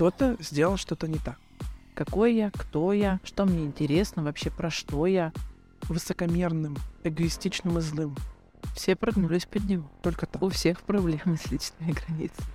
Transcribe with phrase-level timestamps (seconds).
[0.00, 1.36] кто-то сделал что-то не так.
[1.94, 5.30] Какой я, кто я, что мне интересно, вообще про что я.
[5.90, 8.16] Высокомерным, эгоистичным и злым.
[8.74, 9.90] Все прогнулись под него.
[10.02, 10.40] Только так.
[10.40, 12.48] У всех проблемы с личными границами.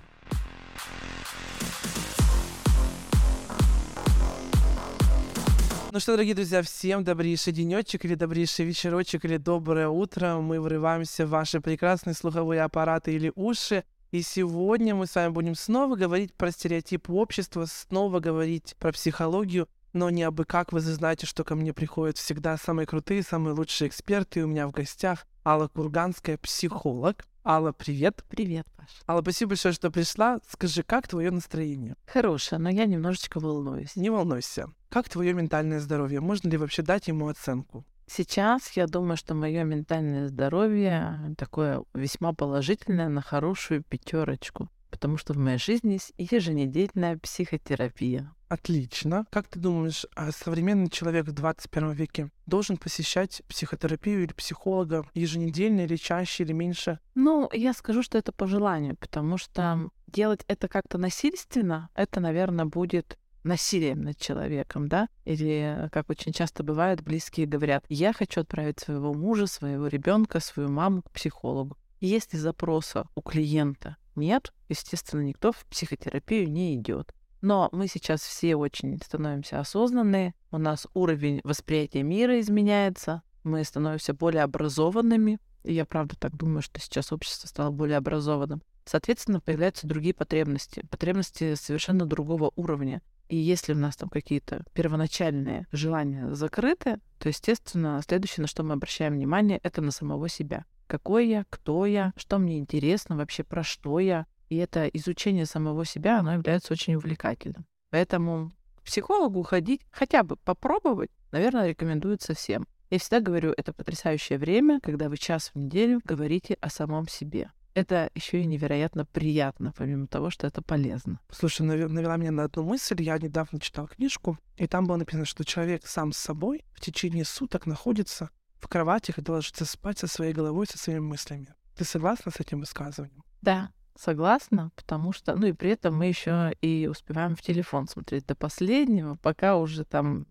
[5.92, 10.38] Ну что, дорогие друзья, всем добрейший денечек или добрейший вечерочек или доброе утро.
[10.38, 13.84] Мы врываемся в ваши прекрасные слуховые аппараты или уши.
[14.16, 19.68] И сегодня мы с вами будем снова говорить про стереотипы общества, снова говорить про психологию,
[19.92, 20.72] но не абы как.
[20.72, 24.40] Вы знаете, что ко мне приходят всегда самые крутые, самые лучшие эксперты.
[24.40, 27.26] И у меня в гостях Алла Курганская, психолог.
[27.44, 28.24] Алла, привет.
[28.30, 28.88] Привет, Паш.
[29.06, 30.40] Алла, спасибо большое, что пришла.
[30.50, 31.94] Скажи, как твое настроение?
[32.06, 33.96] Хорошее, но я немножечко волнуюсь.
[33.96, 34.72] Не волнуйся.
[34.88, 36.20] Как твое ментальное здоровье?
[36.20, 37.84] Можно ли вообще дать ему оценку?
[38.08, 45.32] Сейчас я думаю, что мое ментальное здоровье такое весьма положительное на хорошую пятерочку, потому что
[45.32, 48.32] в моей жизни есть еженедельная психотерапия.
[48.48, 49.26] Отлично.
[49.30, 55.80] Как ты думаешь, а современный человек в 21 веке должен посещать психотерапию или психолога еженедельно
[55.80, 57.00] или чаще или меньше?
[57.16, 62.66] Ну, я скажу, что это по желанию, потому что делать это как-то насильственно, это, наверное,
[62.66, 65.08] будет насилием над человеком, да?
[65.24, 70.68] Или, как очень часто бывает, близкие говорят, я хочу отправить своего мужа, своего ребенка, свою
[70.68, 71.76] маму к психологу.
[72.00, 77.14] И если запроса у клиента нет, естественно, никто в психотерапию не идет.
[77.40, 84.14] Но мы сейчас все очень становимся осознанные, у нас уровень восприятия мира изменяется, мы становимся
[84.14, 88.62] более образованными, и я правда так думаю, что сейчас общество стало более образованным.
[88.84, 93.02] Соответственно, появляются другие потребности, потребности совершенно другого уровня.
[93.28, 98.74] И если у нас там какие-то первоначальные желания закрыты, то, естественно, следующее, на что мы
[98.74, 100.64] обращаем внимание, это на самого себя.
[100.86, 104.26] Какой я, кто я, что мне интересно, вообще про что я.
[104.48, 107.66] И это изучение самого себя, оно является очень увлекательным.
[107.90, 112.68] Поэтому к психологу ходить, хотя бы попробовать, наверное, рекомендуется всем.
[112.90, 117.50] Я всегда говорю, это потрясающее время, когда вы час в неделю говорите о самом себе
[117.76, 121.20] это еще и невероятно приятно, помимо того, что это полезно.
[121.30, 123.02] Слушай, навела меня на одну мысль.
[123.02, 127.26] Я недавно читал книжку, и там было написано, что человек сам с собой в течение
[127.26, 131.48] суток находится в кровати и ложится спать со своей головой, со своими мыслями.
[131.76, 133.22] Ты согласна с этим высказыванием?
[133.42, 138.24] Да, согласна, потому что, ну и при этом мы еще и успеваем в телефон смотреть
[138.24, 140.26] до последнего, пока уже там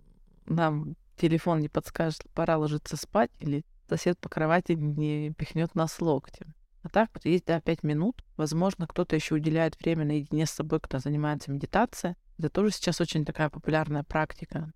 [0.47, 6.55] нам телефон не подскажет, пора ложиться спать, или сосед по кровати не пихнет нас локтем.
[6.85, 8.23] А так вот есть, да, 5 минут.
[8.37, 12.13] Возможно, кто-то еще уделяет время наедине с собой, кто занимается медитацией.
[12.37, 14.71] Это тоже сейчас очень такая популярная практика.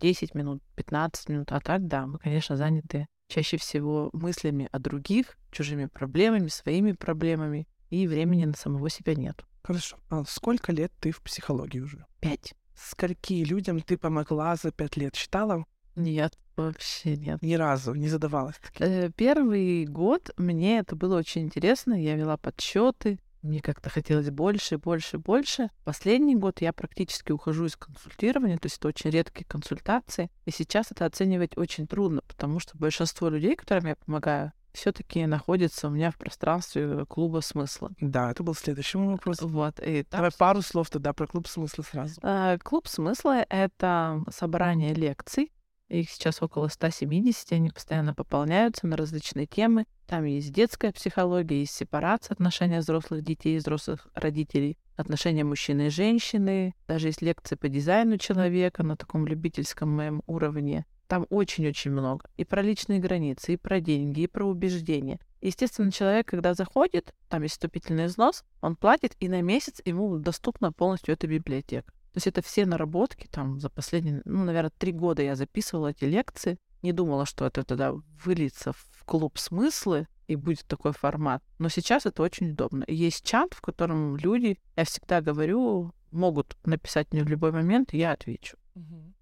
[0.00, 1.50] 10 минут, 15 минут.
[1.50, 7.66] А так, да, мы, конечно, заняты чаще всего мыслями о других, чужими проблемами, своими проблемами,
[7.88, 9.42] и времени на самого себя нет.
[9.62, 9.96] Хорошо.
[10.10, 12.04] А сколько лет ты в психологии уже?
[12.20, 12.52] Пять.
[12.76, 15.16] Скольки людям ты помогла за пять лет?
[15.16, 15.64] Считала?
[16.00, 17.42] Нет, вообще нет.
[17.42, 18.56] Ни разу не задавалась.
[18.78, 21.94] Э, первый год мне это было очень интересно.
[22.00, 23.18] Я вела подсчеты.
[23.42, 25.70] Мне как-то хотелось больше, больше, больше.
[25.84, 30.30] Последний год я практически ухожу из консультирования, то есть это очень редкие консультации.
[30.44, 35.88] И сейчас это оценивать очень трудно, потому что большинство людей, которым я помогаю, все-таки находится
[35.88, 37.90] у меня в пространстве клуба смысла.
[38.00, 39.40] Да, это был следующий вопрос.
[39.40, 39.80] Вот.
[39.80, 40.18] И там...
[40.18, 42.20] Давай пару слов тогда про клуб смысла сразу.
[42.22, 45.50] А, клуб смысла— это собрание лекций,
[45.90, 49.86] их сейчас около 170, они постоянно пополняются на различные темы.
[50.06, 55.90] Там есть детская психология, есть сепарация, отношения взрослых детей и взрослых родителей, отношения мужчины и
[55.90, 56.74] женщины.
[56.86, 60.86] Даже есть лекции по дизайну человека на таком любительском моем уровне.
[61.08, 62.30] Там очень-очень много.
[62.36, 65.18] И про личные границы, и про деньги, и про убеждения.
[65.40, 70.70] Естественно, человек, когда заходит, там есть вступительный взнос, он платит, и на месяц ему доступна
[70.70, 71.92] полностью эта библиотека.
[72.12, 76.04] То есть это все наработки там за последние, ну, наверное, три года я записывала эти
[76.04, 76.58] лекции.
[76.82, 77.92] Не думала, что это тогда
[78.24, 81.42] выльется в клуб смыслы и будет такой формат.
[81.58, 82.84] Но сейчас это очень удобно.
[82.84, 87.94] И есть чат, в котором люди, я всегда говорю, могут написать мне в любой момент,
[87.94, 88.56] и я отвечу.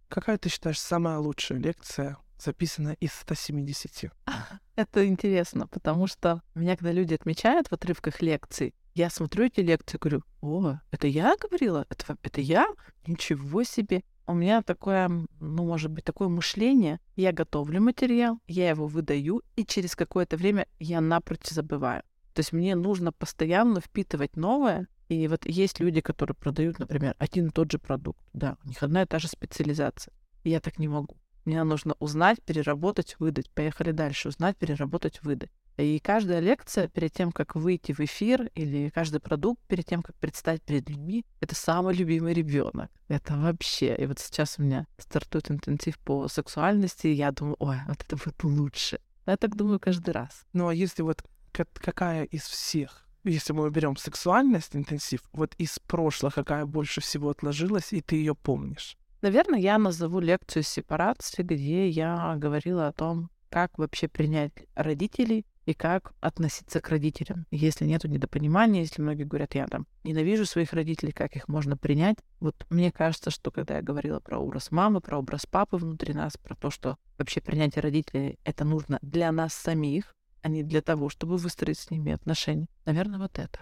[0.08, 4.12] Какая ты считаешь самая лучшая лекция, записанная из 170?
[4.76, 9.96] Это интересно, потому что меня, когда люди отмечают в отрывках лекций, я смотрю эти лекции,
[9.96, 11.86] говорю, о, это я говорила?
[11.88, 12.66] Это, это я?
[13.06, 14.02] Ничего себе.
[14.26, 15.08] У меня такое,
[15.40, 16.98] ну, может быть, такое мышление.
[17.14, 22.02] Я готовлю материал, я его выдаю, и через какое-то время я напрочь забываю.
[22.34, 24.88] То есть мне нужно постоянно впитывать новое.
[25.08, 28.20] И вот есть люди, которые продают, например, один и тот же продукт.
[28.32, 30.12] Да, у них одна и та же специализация.
[30.42, 31.16] Я так не могу.
[31.44, 33.50] Мне нужно узнать, переработать, выдать.
[33.52, 34.28] Поехали дальше.
[34.28, 35.50] Узнать, переработать, выдать.
[35.78, 40.16] И каждая лекция перед тем, как выйти в эфир, или каждый продукт перед тем, как
[40.16, 42.90] предстать перед людьми, это самый любимый ребенок.
[43.08, 43.94] Это вообще.
[43.96, 48.16] И вот сейчас у меня стартует интенсив по сексуальности, и я думаю, ой, вот это
[48.16, 49.00] будет лучше.
[49.26, 50.44] Я так думаю каждый раз.
[50.52, 51.22] Ну а если вот
[51.52, 57.92] какая из всех если мы берем сексуальность, интенсив, вот из прошлого какая больше всего отложилась,
[57.92, 58.96] и ты ее помнишь?
[59.20, 65.74] Наверное, я назову лекцию сепарации, где я говорила о том, как вообще принять родителей и
[65.74, 67.44] как относиться к родителям.
[67.50, 72.16] Если нет недопонимания, если многие говорят, я там ненавижу своих родителей, как их можно принять.
[72.40, 76.38] Вот мне кажется, что когда я говорила про образ мамы, про образ папы внутри нас,
[76.38, 81.10] про то, что вообще принятие родителей это нужно для нас самих, а не для того,
[81.10, 82.68] чтобы выстроить с ними отношения.
[82.86, 83.58] Наверное, вот это.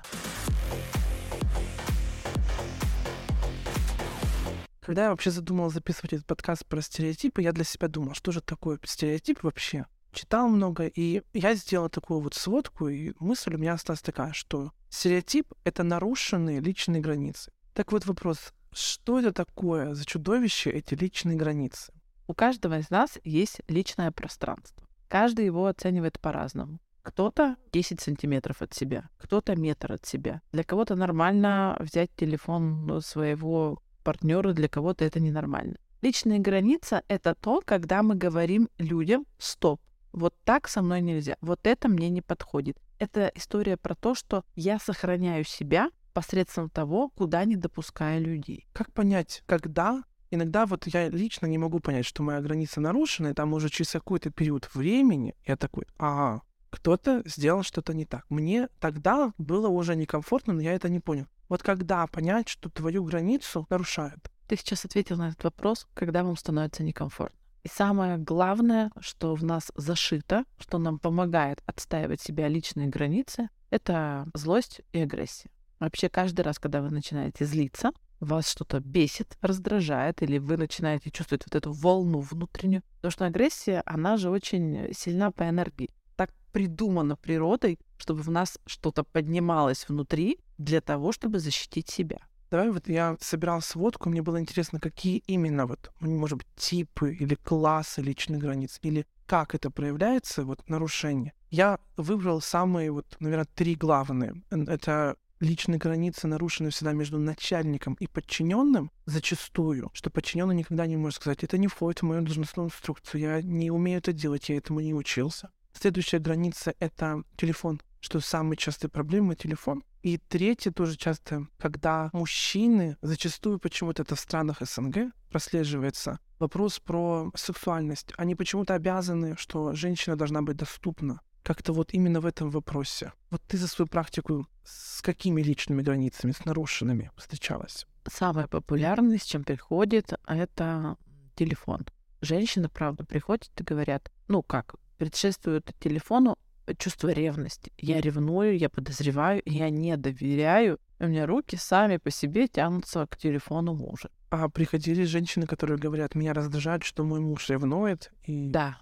[4.78, 8.40] Когда я вообще задумала записывать этот подкаст про стереотипы, я для себя думала, что же
[8.40, 9.86] такое стереотип вообще?
[10.16, 14.72] Читал много, и я сделала такую вот сводку, и мысль у меня осталась такая, что
[14.88, 17.52] стереотип— это нарушенные личные границы.
[17.74, 21.92] Так вот вопрос, что это такое за чудовище эти личные границы?
[22.26, 24.88] У каждого из нас есть личное пространство.
[25.08, 26.78] Каждый его оценивает по-разному.
[27.02, 30.40] Кто-то 10 сантиметров от себя, кто-то метр от себя.
[30.50, 35.76] Для кого-то нормально взять телефон своего партнера, для кого-то это ненормально.
[36.00, 39.78] Личная граница— это то, когда мы говорим людям «стоп».
[40.16, 41.36] Вот так со мной нельзя.
[41.42, 42.78] Вот это мне не подходит.
[42.98, 48.66] Это история про то, что я сохраняю себя посредством того, куда не допускаю людей.
[48.72, 53.34] Как понять, когда иногда вот я лично не могу понять, что моя граница нарушена, и
[53.34, 56.40] там уже через какой-то период времени я такой, ага,
[56.70, 58.24] кто-то сделал что-то не так.
[58.30, 61.26] Мне тогда было уже некомфортно, но я это не понял.
[61.50, 64.30] Вот когда понять, что твою границу нарушают?
[64.48, 67.38] Ты сейчас ответил на этот вопрос, когда вам становится некомфортно.
[67.66, 74.28] И самое главное, что в нас зашито, что нам помогает отстаивать себя личные границы, это
[74.34, 75.50] злость и агрессия.
[75.80, 77.90] Вообще каждый раз, когда вы начинаете злиться,
[78.20, 82.84] вас что-то бесит, раздражает, или вы начинаете чувствовать вот эту волну внутреннюю.
[82.98, 85.90] Потому что агрессия, она же очень сильна по энергии.
[86.14, 92.18] Так придумано природой, чтобы в нас что-то поднималось внутри для того, чтобы защитить себя.
[92.50, 97.34] Давай вот я собирал сводку, мне было интересно, какие именно вот, может быть, типы или
[97.34, 101.32] классы личных границ, или как это проявляется, вот нарушение.
[101.50, 104.42] Я выбрал самые вот, наверное, три главные.
[104.50, 111.20] Это личные границы нарушены всегда между начальником и подчиненным, зачастую, что подчиненный никогда не может
[111.20, 114.80] сказать, это не входит в мою должностную инструкцию, я не умею это делать, я этому
[114.80, 115.50] не учился.
[115.78, 119.84] Следующая граница— это телефон, что самая частая проблема— телефон.
[120.02, 127.30] И третье тоже часто, когда мужчины, зачастую почему-то это в странах СНГ прослеживается, вопрос про
[127.34, 128.12] сексуальность.
[128.16, 133.12] Они почему-то обязаны, что женщина должна быть доступна как-то вот именно в этом вопросе.
[133.30, 137.86] Вот ты за свою практику с какими личными границами, с нарушенными встречалась?
[138.08, 140.96] Самое популярное, с чем приходит, это
[141.36, 141.86] телефон.
[142.20, 146.36] Женщины, правда, приходят и говорят, ну как, предшествует телефону
[146.78, 147.72] чувство ревности.
[147.78, 150.78] Я ревную, я подозреваю, я не доверяю.
[150.98, 154.10] У меня руки сами по себе тянутся к телефону мужа.
[154.30, 158.12] А приходили женщины, которые говорят, меня раздражает, что мой муж ревнует.
[158.24, 158.48] И...
[158.50, 158.78] Да,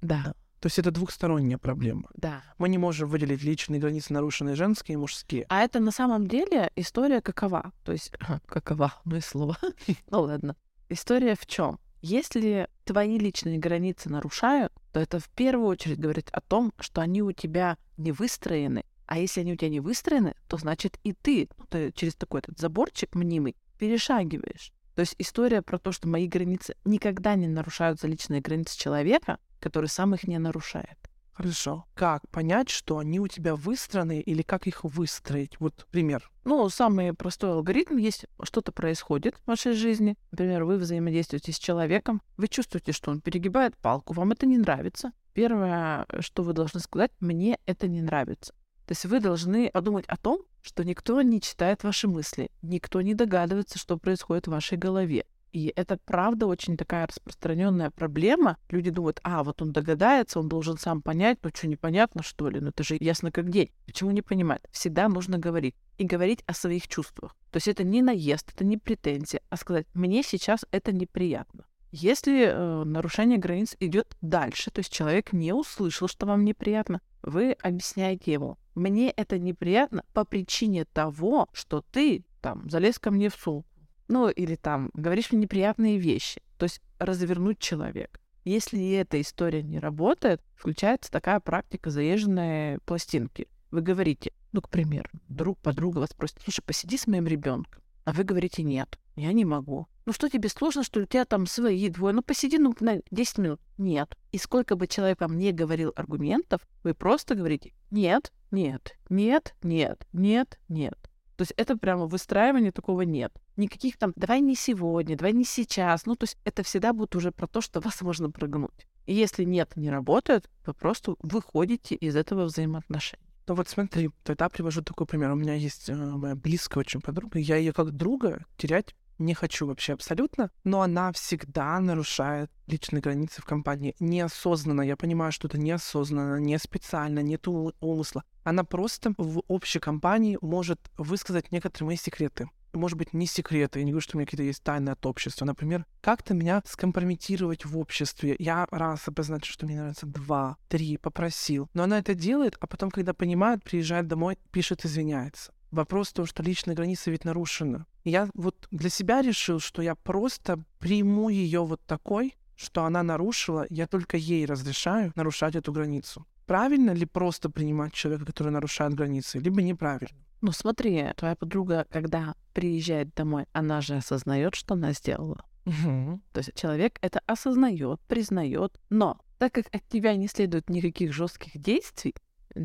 [0.00, 0.22] да.
[0.24, 0.34] да.
[0.60, 2.08] То есть это двухсторонняя проблема.
[2.14, 2.42] Да.
[2.58, 5.46] Мы не можем выделить личные границы, нарушенные женские и мужские.
[5.48, 7.72] А это на самом деле история какова?
[7.84, 8.12] То есть
[8.46, 8.94] какова?
[9.04, 9.56] Ну и слово.
[10.10, 10.56] ну ладно.
[10.88, 11.78] История в чем?
[12.00, 17.20] Если твои личные границы нарушают, то это в первую очередь говорит о том, что они
[17.20, 18.86] у тебя не выстроены.
[19.04, 22.40] А если они у тебя не выстроены, то значит и ты, ну, ты через такой
[22.40, 24.72] этот заборчик мнимый перешагиваешь.
[24.94, 29.90] То есть история про то, что мои границы никогда не нарушаются личные границы человека, который
[29.90, 30.96] сам их не нарушает.
[31.36, 31.84] Хорошо.
[31.94, 35.60] Как понять, что они у тебя выстроены или как их выстроить?
[35.60, 36.30] Вот пример.
[36.44, 40.16] Ну, самый простой алгоритм есть, что-то происходит в вашей жизни.
[40.30, 45.12] Например, вы взаимодействуете с человеком, вы чувствуете, что он перегибает палку, вам это не нравится.
[45.34, 48.54] Первое, что вы должны сказать, мне это не нравится.
[48.86, 53.12] То есть вы должны подумать о том, что никто не читает ваши мысли, никто не
[53.12, 55.26] догадывается, что происходит в вашей голове.
[55.52, 58.58] И это правда очень такая распространенная проблема.
[58.68, 62.60] Люди думают, а, вот он догадается, он должен сам понять, ну что, непонятно, что ли?
[62.60, 63.70] Ну это же ясно как день.
[63.86, 64.66] Почему не понимает?
[64.70, 65.74] Всегда нужно говорить.
[65.98, 67.34] И говорить о своих чувствах.
[67.50, 71.64] То есть это не наезд, это не претензия, а сказать, мне сейчас это неприятно.
[71.90, 77.52] Если э, нарушение границ идет дальше, то есть человек не услышал, что вам неприятно, вы
[77.62, 83.34] объясняете ему, мне это неприятно по причине того, что ты там залез ко мне в
[83.34, 83.66] сумку,
[84.08, 86.40] ну, или там, говоришь мне неприятные вещи.
[86.58, 88.20] То есть развернуть человека.
[88.44, 93.48] Если эта история не работает, включается такая практика заезженной пластинки.
[93.72, 97.82] Вы говорите, ну, к примеру, друг, подруга вас просит, слушай, посиди с моим ребенком.
[98.04, 99.88] А вы говорите, нет, я не могу.
[100.04, 101.00] Ну что, тебе сложно, что?
[101.00, 102.14] У тебя там свои двое.
[102.14, 103.60] Ну посиди, ну, на 10 минут.
[103.76, 104.16] Нет.
[104.30, 110.06] И сколько бы человек вам не говорил аргументов, вы просто говорите, нет, нет, нет, нет,
[110.12, 111.05] нет, нет.
[111.36, 113.32] То есть это прямо выстраивание такого нет.
[113.56, 116.06] Никаких там «давай не сегодня», «давай не сейчас».
[116.06, 118.86] Ну, то есть это всегда будет уже про то, что вас можно прогнуть.
[119.06, 123.24] И если нет, не работает, вы просто выходите из этого взаимоотношения.
[123.48, 125.30] Ну вот смотри, тогда привожу такой пример.
[125.30, 127.38] У меня есть э, моя близкая очень подруга.
[127.38, 133.42] Я ее как друга терять не хочу вообще абсолютно, но она всегда нарушает личные границы
[133.42, 133.94] в компании.
[134.00, 134.82] Неосознанно.
[134.82, 138.24] Я понимаю, что это неосознанно, не специально, нет умысла.
[138.44, 143.84] Она просто в общей компании может высказать некоторые мои секреты может быть, не секреты, я
[143.84, 145.44] не говорю, что у меня какие-то есть тайны от общества.
[145.44, 148.36] Например, как-то меня скомпрометировать в обществе.
[148.38, 151.68] Я раз обозначил, что мне нравится два, три, попросил.
[151.74, 155.52] Но она это делает, а потом, когда понимает, приезжает домой, пишет, извиняется.
[155.70, 157.86] Вопрос в том, что личная граница ведь нарушена.
[158.04, 163.66] Я вот для себя решил, что я просто приму ее вот такой, что она нарушила,
[163.68, 166.26] я только ей разрешаю нарушать эту границу.
[166.46, 170.16] Правильно ли просто принимать человека, который нарушает границы, либо неправильно?
[170.40, 175.44] Ну смотри, твоя подруга, когда приезжает домой, она же осознает, что она сделала.
[175.64, 176.20] Угу.
[176.32, 181.60] То есть человек это осознает, признает, но так как от тебя не следует никаких жестких
[181.60, 182.14] действий,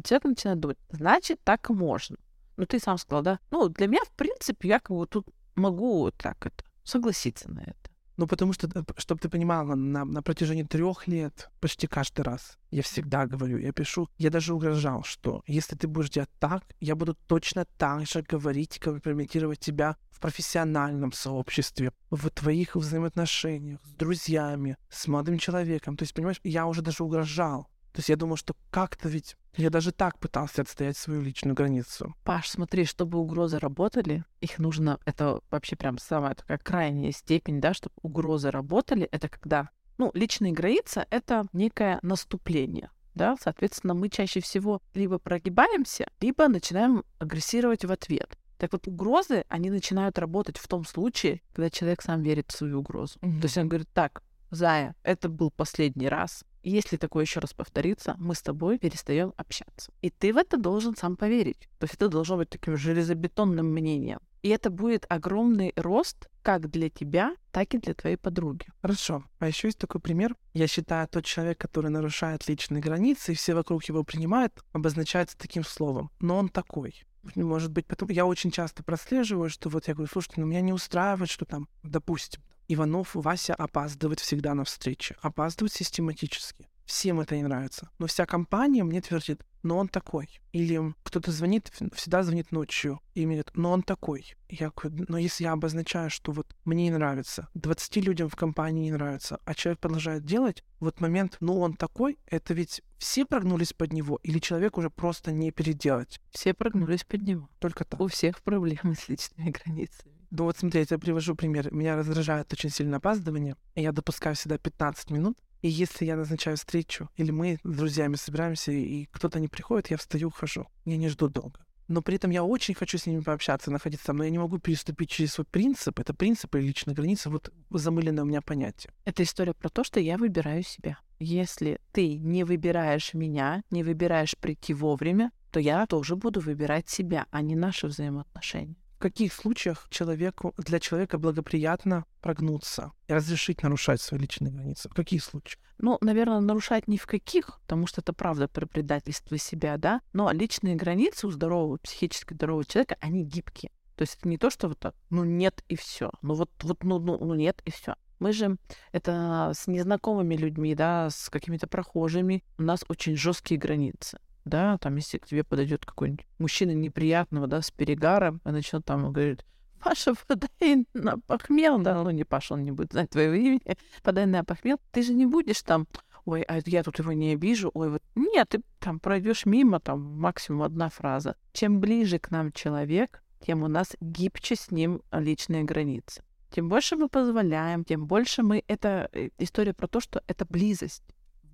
[0.04, 2.18] человек начинает думать, значит, так можно.
[2.58, 3.40] Ну, ты сам сказал, да?
[3.52, 7.92] Ну, для меня, в принципе, я как бы тут могу так это согласиться на это.
[8.18, 12.60] Ну, потому что, э, чтобы ты понимала, на, на протяжении трех лет, почти каждый раз,
[12.70, 16.96] я всегда говорю, я пишу, я даже угрожал, что если ты будешь делать так, я
[16.96, 24.78] буду точно так же говорить, компрометировать тебя в профессиональном сообществе, в твоих взаимоотношениях с друзьями,
[24.90, 25.98] с молодым человеком.
[25.98, 27.71] То есть, понимаешь, я уже даже угрожал.
[27.94, 32.16] То есть я думал, что как-то ведь я даже так пытался отстоять свою личную границу.
[32.24, 37.74] Паш, смотри, чтобы угрозы работали, их нужно, это вообще прям самая такая крайняя степень, да,
[37.74, 44.40] чтобы угрозы работали, это когда, ну, личная граница— это некое наступление, да, соответственно, мы чаще
[44.40, 48.38] всего либо прогибаемся, либо начинаем агрессировать в ответ.
[48.58, 52.80] Так вот, угрозы, они начинают работать в том случае, когда человек сам верит в свою
[52.80, 53.18] угрозу.
[53.20, 53.40] Mm-hmm.
[53.40, 58.16] То есть он говорит, так, Зая, это был последний раз, если такое еще раз повторится,
[58.20, 59.92] мы с тобой перестаем общаться.
[60.02, 61.70] И ты в это должен сам поверить.
[61.80, 64.20] То есть это должно быть таким железобетонным мнением.
[64.42, 68.66] И это будет огромный рост как для тебя, так и для твоей подруги.
[68.82, 69.24] Хорошо.
[69.38, 70.36] А еще есть такой пример.
[70.54, 75.64] Я считаю, тот человек, который нарушает личные границы, и все вокруг его принимают, обозначается таким
[75.64, 76.10] словом.
[76.20, 77.04] Но он такой.
[77.36, 80.74] Может быть, потом я очень часто прослеживаю, что вот я говорю, слушайте, ну меня не
[80.74, 82.42] устраивает, что там, допустим,
[82.74, 85.16] Иванов Вася опаздывает всегда на встречи.
[85.22, 86.70] Опаздывает систематически.
[86.86, 87.90] Всем это не нравится.
[88.00, 90.40] Но вся компания мне твердит, но он такой.
[90.52, 94.36] Или кто-то звонит, всегда звонит ночью, и мне говорит, но он такой.
[94.50, 98.86] Я говорю, но если я обозначаю, что вот мне не нравится, 20 людям в компании
[98.86, 103.74] не нравится, а человек продолжает делать, вот момент, ну он такой, это ведь все прогнулись
[103.74, 106.22] под него, или человек уже просто не переделать?
[106.32, 107.50] Все прогнулись под него.
[107.60, 108.00] Только так.
[108.00, 110.21] У всех проблемы с личными границами.
[110.32, 111.74] Ну вот смотри, я привожу пример.
[111.74, 113.58] Меня раздражает очень сильно опаздывание.
[113.76, 115.38] Я допускаю всегда 15 минут.
[115.62, 119.98] И если я назначаю встречу, или мы с друзьями собираемся, и кто-то не приходит, я
[119.98, 120.68] встаю, ухожу.
[120.86, 121.60] Я не жду долго.
[121.90, 124.58] Но при этом я очень хочу с ними пообщаться, находиться там, но я не могу
[124.58, 126.00] переступить через свой принцип.
[126.00, 128.94] Это принципы и личная граница, вот замыленное у меня понятие.
[129.04, 130.98] Это история про то, что я выбираю себя.
[131.20, 137.26] Если ты не выбираешь меня, не выбираешь прийти вовремя, то я тоже буду выбирать себя,
[137.30, 144.00] а не наши взаимоотношения в каких случаях человеку, для человека благоприятно прогнуться и разрешить нарушать
[144.00, 144.90] свои личные границы?
[144.90, 145.60] В каких случаях?
[145.80, 150.32] Ну, наверное, нарушать ни в каких, потому что это правда про предательство себя, да, но
[150.32, 153.72] личные границы у здорового, психически здорового человека, они гибкие.
[153.96, 156.12] То есть это не то, что вот так, ну нет и все.
[156.22, 157.96] Ну вот, вот ну, ну, ну нет и все.
[158.20, 158.58] Мы же
[158.92, 164.96] это с незнакомыми людьми, да, с какими-то прохожими, у нас очень жесткие границы да, там,
[164.96, 169.46] если к тебе подойдет какой-нибудь мужчина неприятного, да, с перегаром, и начнет там говорить,
[169.84, 173.62] Паша, подай на похмел, да, ну не Паша, он не будет знать твоего имени,
[174.04, 175.88] подай на похмел, ты же не будешь там,
[176.26, 180.02] ой, а я тут его не обижу, ой, вот, нет, ты там пройдешь мимо, там
[180.20, 181.36] максимум одна фраза.
[181.54, 186.24] Чем ближе к нам человек, тем у нас гибче с ним личные границы.
[186.52, 188.64] Тем больше мы позволяем, тем больше мы...
[188.68, 191.04] Это э, история про то, что это близость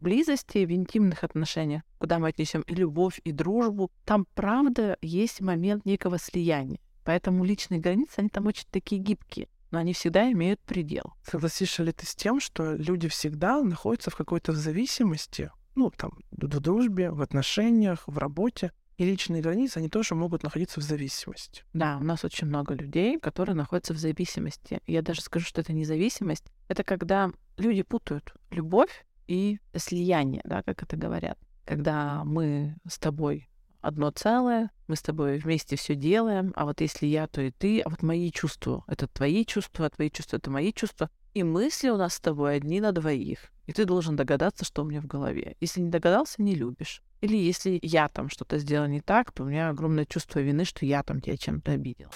[0.01, 5.85] близости, в интимных отношениях, куда мы отнесем и любовь, и дружбу, там правда есть момент
[5.85, 6.79] некого слияния.
[7.03, 9.47] Поэтому личные границы, они там очень такие гибкие.
[9.71, 11.13] но они всегда имеют предел.
[11.23, 16.59] Согласишься ли ты с тем, что люди всегда находятся в какой-то зависимости, ну, там, в
[16.59, 21.63] дружбе, в отношениях, в работе, и личные границы, они тоже могут находиться в зависимости.
[21.73, 24.79] Да, у нас очень много людей, которые находятся в зависимости.
[24.87, 26.45] Я даже скажу, что это не зависимость.
[26.67, 31.38] Это когда люди путают любовь и слияние, да, как это говорят.
[31.65, 33.50] Когда мы с тобой
[33.81, 37.81] одно целое, мы с тобой вместе все делаем, а вот если я, то и ты,
[37.81, 41.10] а вот мои чувства— это твои чувства, а твои чувства— это мои чувства.
[41.34, 43.51] И мысли у нас с тобой одни на двоих.
[43.65, 45.55] И ты должен догадаться, что у меня в голове.
[45.60, 47.03] Если не догадался, не любишь.
[47.22, 50.86] Или если я там что-то сделал не так, то у меня огромное чувство вины, что
[50.86, 52.10] я там тебя чем-то обидел.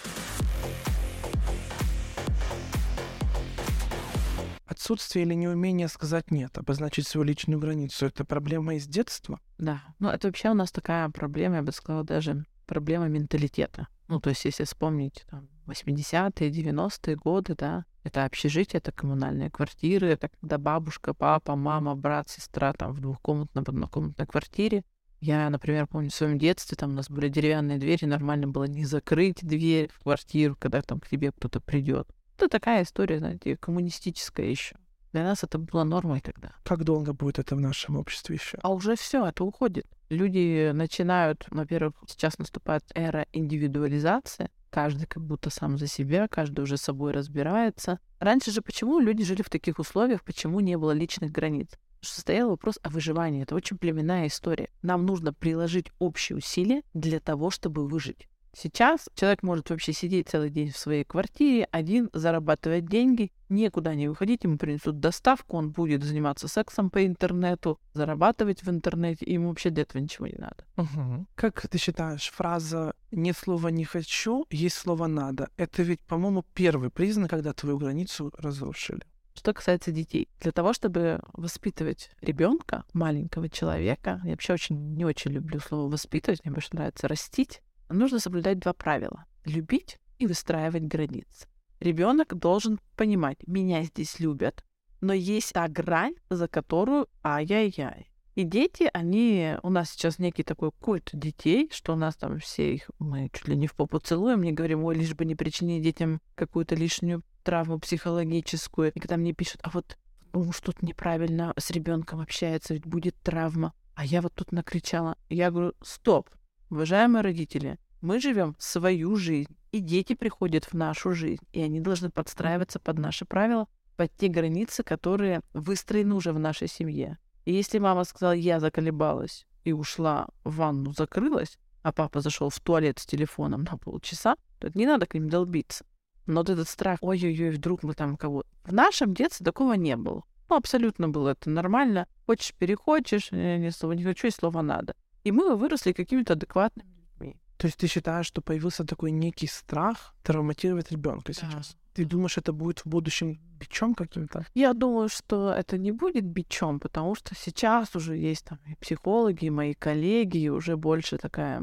[4.72, 9.38] Отсутствие или неумение сказать «нет», обозначить свою личную границу— это проблема из детства?
[9.58, 9.82] Да.
[10.00, 13.90] Ну, это вообще у нас такая проблема, я бы сказала, даже проблема менталитета.
[14.08, 20.08] Ну, то есть, если вспомнить там, 80-е, 90-е годы, да, это общежитие, это коммунальные квартиры,
[20.08, 24.86] это когда бабушка, папа, мама, брат, сестра там в двухкомнатной, однокомнатной квартире.
[25.20, 28.86] Я, например, помню в своем детстве, там у нас были деревянные двери, нормально было не
[28.86, 32.08] закрыть дверь в квартиру, когда там к тебе кто-то придет.
[32.42, 34.76] Это такая история, знаете, коммунистическая еще.
[35.14, 36.56] Для нас это было нормой тогда.
[36.64, 38.58] Как долго будет это в нашем обществе еще?
[38.64, 39.86] А уже все, это уходит.
[40.10, 44.50] Люди начинают, во-первых, сейчас наступает эра индивидуализации.
[44.72, 48.00] Каждый как будто сам за себя, каждый уже собой разбирается.
[48.18, 51.70] Раньше же почему люди жили в таких условиях, почему не было личных границ?
[52.04, 53.44] что стоял вопрос о выживании.
[53.44, 54.70] Это очень племенная история.
[54.82, 58.28] Нам нужно приложить общие усилия для того, чтобы выжить.
[58.54, 64.10] Сейчас человек может вообще сидеть целый день в своей квартире, один, зарабатывать деньги, никуда не
[64.10, 69.70] выходить, ему принесут доставку, он будет заниматься сексом по интернету, зарабатывать в интернете, ему вообще
[69.70, 70.66] для этого ничего не надо.
[70.78, 71.28] Угу.
[71.36, 76.90] Как ты считаешь, фраза «нет слова не хочу, есть слово надо»— это ведь, по-моему, первый
[76.90, 79.02] признак, когда твою границу разрушили?
[79.34, 85.32] Что касается детей, для того, чтобы воспитывать ребенка, маленького человека, я вообще очень не очень
[85.32, 89.26] люблю слово воспитывать, мне больше нравится растить нужно соблюдать два правила.
[89.46, 91.48] Любить и выстраивать границы.
[91.80, 94.64] Ребенок должен понимать, меня здесь любят,
[95.02, 98.12] но есть та грань, за которую ай-яй-яй.
[98.36, 99.56] И дети, они...
[99.64, 102.90] У нас сейчас некий такой культ детей, что у нас там все их...
[103.00, 106.22] Мы чуть ли не в попу целуем, не говорим, ой, лишь бы не причинить детям
[106.36, 108.94] какую-то лишнюю травму психологическую.
[108.94, 109.98] И когда мне пишут, а вот
[110.34, 113.74] ну, что-то неправильно с ребенком общается, ведь будет травма.
[113.96, 115.18] А я вот тут накричала.
[115.30, 116.30] Я говорю, стоп,
[116.72, 122.10] Уважаемые родители, мы живем свою жизнь, и дети приходят в нашу жизнь, и они должны
[122.10, 127.18] подстраиваться под наши правила, под те границы, которые выстроены уже в нашей семье.
[127.44, 132.60] И если мама сказала, я заколебалась и ушла в ванну, закрылась, а папа зашел в
[132.62, 135.86] туалет с телефоном на полчаса, то это не надо к ним долбиться.
[136.26, 138.46] Но вот этот страх, ой-ой-ой, вдруг мы там кого...
[138.64, 140.24] В нашем детстве такого не было.
[140.48, 142.08] Ну, абсолютно было это нормально.
[142.26, 144.96] Хочешь, перехочешь, я ни слова не хочу, и слова надо.
[145.24, 147.40] И мы выросли какими-то адекватными людьми.
[147.58, 151.72] То есть ты считаешь, что появился такой некий страх травматировать ребенка сейчас?
[151.72, 151.78] Да.
[151.94, 154.46] Ты думаешь, это будет в будущем бичом каким-то?
[154.54, 159.46] Я думаю, что это не будет бичом, потому что сейчас уже есть там и психологи,
[159.46, 161.62] и мои коллеги, и уже больше такая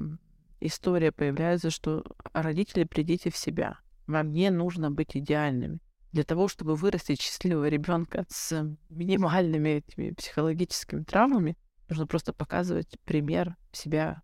[0.60, 3.78] история появляется, что родители, придите в себя.
[4.06, 5.80] Вам не нужно быть идеальными.
[6.12, 11.56] Для того, чтобы вырастить счастливого ребенка с минимальными этими психологическими травмами,
[11.88, 14.22] Нужно просто показывать пример себя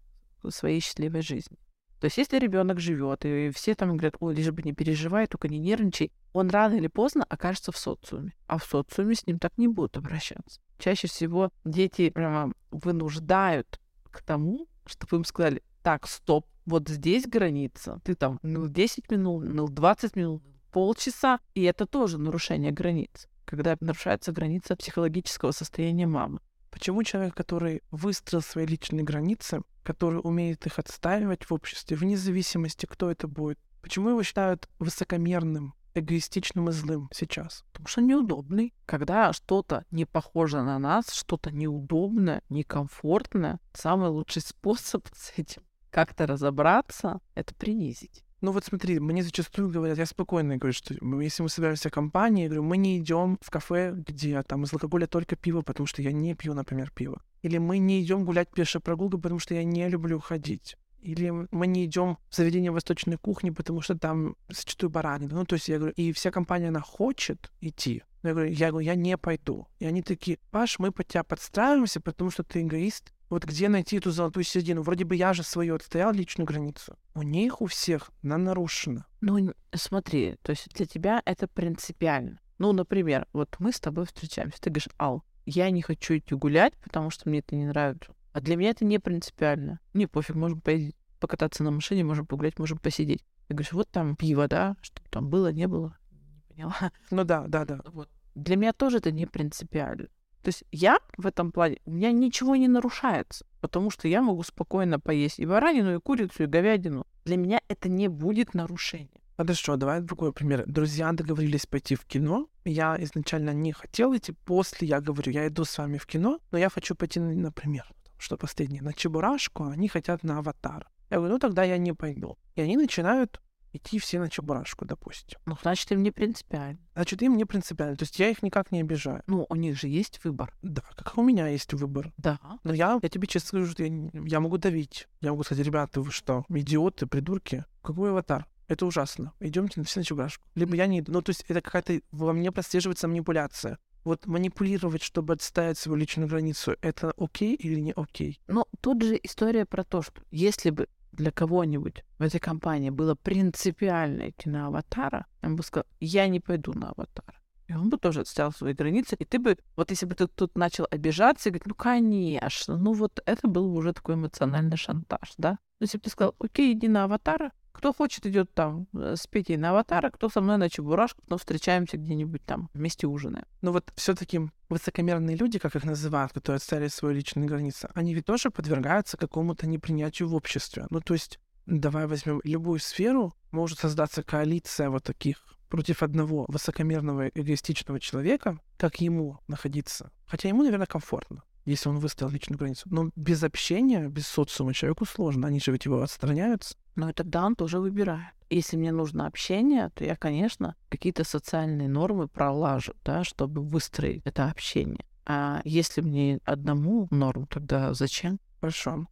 [0.48, 1.56] своей счастливой жизни.
[2.00, 5.48] То есть, если ребенок живет, и все там говорят, ой, лишь бы не переживай, только
[5.48, 8.34] не нервничай, он рано или поздно окажется в социуме.
[8.46, 10.60] А в социуме с ним так не будут обращаться.
[10.78, 18.00] Чаще всего дети прямо вынуждают к тому, чтобы им сказали, так, стоп, вот здесь граница,
[18.04, 23.76] ты там ныл 10 минут, ныл 20 минут, полчаса, и это тоже нарушение границ, когда
[23.80, 26.40] нарушается граница психологического состояния мамы.
[26.74, 32.84] Почему человек, который выстроил свои личные границы, который умеет их отстаивать в обществе, вне зависимости,
[32.84, 37.64] кто это будет, почему его считают высокомерным, эгоистичным и злым сейчас?
[37.70, 38.74] Потому что неудобный.
[38.86, 46.26] Когда что-то не похоже на нас, что-то неудобное, некомфортное, самый лучший способ с этим как-то
[46.26, 48.23] разобраться— это принизить.
[48.44, 52.48] Ну вот смотри, мне зачастую говорят, я спокойно говорю, что если мы собираемся компанией, я
[52.50, 56.12] говорю, мы не идем в кафе, где там из алкоголя только пиво, потому что я
[56.12, 57.22] не пью, например, пиво.
[57.40, 60.76] Или мы не идем гулять пешей прогулкой, потому что я не люблю ходить.
[61.00, 65.36] Или мы не идем в заведение восточной кухни, потому что там зачастую баранина.
[65.36, 68.02] Ну, то есть я говорю, и вся компания, она хочет идти.
[68.22, 69.68] Я говорю, я говорю, я не пойду.
[69.78, 73.96] И они такие, Паш, мы под тебя подстраиваемся, потому что ты эгоист, Вот где найти
[73.96, 74.82] эту золотую середину?
[74.82, 76.96] Вроде бы я же свою отстоял личную границу.
[77.14, 79.06] У них у всех она нарушена.
[79.20, 82.40] Ну, смотри, то есть для тебя это принципиально.
[82.58, 86.74] Ну, например, вот мы с тобой встречаемся, ты говоришь, Ал, я не хочу идти гулять,
[86.82, 88.12] потому что мне это не нравится.
[88.32, 89.80] А для меня это не принципиально.
[89.92, 93.24] Не пофиг, можем поездить, покататься на машине, можем погулять, можем посидеть.
[93.48, 95.96] Ты говоришь, вот там пиво, да, что там было, не было.
[96.10, 96.92] Не поняла.
[97.10, 97.80] Ну да, да, да.
[97.86, 98.08] Вот.
[98.34, 100.08] Для меня тоже это не принципиально.
[100.44, 104.42] То есть я в этом плане, у меня ничего не нарушается, потому что я могу
[104.42, 107.06] спокойно поесть и баранину, и курицу, и говядину.
[107.24, 109.22] Для меня это не будет нарушением.
[109.38, 110.64] Хорошо, давай другой пример.
[110.66, 112.46] Друзья договорились пойти в кино.
[112.66, 114.32] Я изначально не хотел идти.
[114.44, 117.86] После я говорю, я иду с вами в кино, но я хочу пойти, на- например,
[118.18, 120.86] что последнее, на Чебурашку, они хотят на Аватар.
[121.10, 122.36] Я говорю, ну тогда я не пойду.
[122.54, 123.40] И они начинают
[123.74, 125.38] идти все на Чебурашку, допустим.
[125.46, 126.78] Ну, значит, им не принципиально.
[126.94, 127.96] Значит, им не принципиально.
[127.96, 129.22] То есть я их никак не обижаю.
[129.26, 130.54] Ну, у них же есть выбор.
[130.62, 132.12] Да, как у меня есть выбор.
[132.16, 132.38] Да.
[132.62, 135.08] Но я, я тебе честно скажу, что я, я могу давить.
[135.20, 137.64] Я могу сказать, ребята, вы что, идиоты, придурки?
[137.82, 138.46] Какой аватар?
[138.66, 139.32] Это ужасно.
[139.40, 140.46] Идемте все на Чебурашку.
[140.54, 141.12] Либо я не иду.
[141.12, 143.78] Ну, то есть это какая-то во мне прослеживается манипуляция.
[144.04, 148.38] Вот манипулировать, чтобы отставить свою личную границу, это окей или не окей?
[148.48, 153.14] Но тут же история про то, что если бы для кого-нибудь в этой компании было
[153.14, 157.38] принципиально идти на аватара, он бы сказал, я не пойду на аватара.
[157.66, 159.16] И он бы тоже отстоял свои границы.
[159.18, 162.92] И ты бы, вот если бы ты тут начал обижаться и говорить, ну, конечно, ну
[162.92, 165.52] вот это был бы уже такой эмоциональный шантаж, да?
[165.80, 169.26] Но если бы ты сказал, окей, иди на аватара, кто хочет, идет там э, с
[169.26, 173.46] Петей на аватара, кто со мной на Чебурашку, но встречаемся где-нибудь там, вместе ужинаем.
[173.60, 178.26] Но вот все-таки высокомерные люди, как их называют, которые отстали свои личные границы, они ведь
[178.26, 180.86] тоже подвергаются какому-то непринятию в обществе.
[180.90, 187.28] Ну, то есть, давай возьмем любую сферу, может создаться коалиция вот таких против одного высокомерного
[187.28, 190.12] эгоистичного человека, как ему находиться.
[190.26, 192.88] Хотя ему, наверное, комфортно, если он выставил личную границу.
[192.90, 195.48] Но без общения, без социума человеку сложно.
[195.48, 196.76] Они же ведь его отстраняются.
[196.96, 198.34] Но и тогда он тоже выбирает.
[198.50, 204.48] Если мне нужно общение, то я, конечно, какие-то социальные нормы пролажу, да, чтобы выстроить это
[204.50, 205.04] общение.
[205.26, 208.38] А если мне одному норм, тогда зачем?
[208.60, 209.06] Хорошо.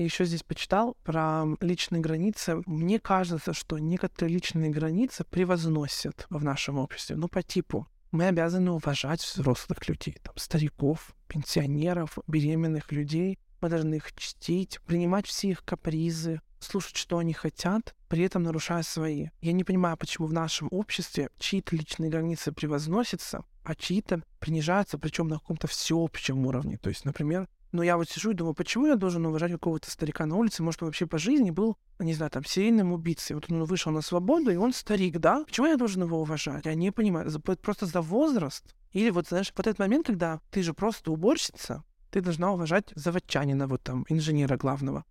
[0.00, 2.62] И еще здесь почитал про личные границы.
[2.64, 7.16] Мне кажется, что некоторые личные границы превозносят в нашем обществе.
[7.16, 13.38] Ну, по типу, мы обязаны уважать взрослых людей, там, стариков, пенсионеров, беременных людей.
[13.60, 18.82] Мы должны их чтить, принимать все их капризы, слушать, что они хотят, при этом нарушая
[18.84, 19.28] свои.
[19.42, 25.28] Я не понимаю, почему в нашем обществе чьи-то личные границы превозносятся, а чьи-то принижаются, причем
[25.28, 26.78] на каком-то всеобщем уровне.
[26.78, 30.26] То есть, например, ну я вот сижу и думаю, почему я должен уважать какого-то старика
[30.26, 30.62] на улице?
[30.62, 33.34] Может, он вообще по жизни был, не знаю, там, серийным убийцей.
[33.34, 35.44] Вот он вышел на свободу, и он старик, да?
[35.44, 36.66] Почему я должен его уважать?
[36.66, 37.30] Я не понимаю.
[37.62, 38.74] Просто за возраст?
[38.92, 43.68] Или вот, знаешь, вот этот момент, когда ты же просто уборщица, ты должна уважать заводчанина,
[43.68, 45.04] вот там, инженера главного.